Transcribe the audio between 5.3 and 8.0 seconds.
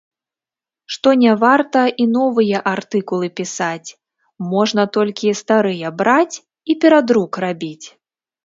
старыя браць і перадрук рабіць!